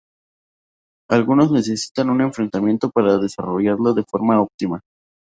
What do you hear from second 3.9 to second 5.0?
de forma óptima.